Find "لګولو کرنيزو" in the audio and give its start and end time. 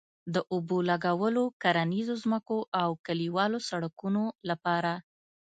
0.89-2.15